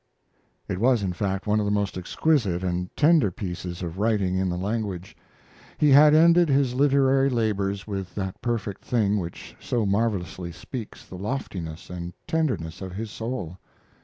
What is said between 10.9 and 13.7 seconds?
the loftiness and tenderness of his soul.